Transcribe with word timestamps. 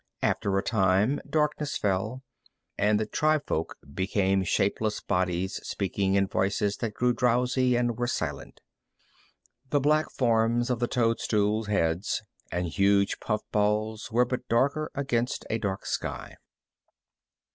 After 0.23 0.57
a 0.57 0.63
time 0.63 1.21
darkness 1.29 1.77
fell, 1.77 2.23
and 2.75 2.99
the 2.99 3.05
tribefolk 3.05 3.75
became 3.93 4.43
shapeless 4.43 4.99
bodies 4.99 5.59
speaking 5.61 6.15
in 6.15 6.25
voices 6.25 6.77
that 6.77 6.95
grew 6.95 7.13
drowsy 7.13 7.75
and 7.75 7.99
were 7.99 8.07
silent. 8.07 8.61
The 9.69 9.79
black 9.79 10.09
forms 10.09 10.71
of 10.71 10.79
the 10.79 10.87
toadstool 10.87 11.65
heads 11.65 12.23
and 12.51 12.65
huge 12.65 13.19
puff 13.19 13.43
balls 13.51 14.11
were 14.11 14.25
but 14.25 14.49
darker 14.49 14.89
against 14.95 15.45
a 15.51 15.59
dark 15.59 15.85
sky. 15.85 16.35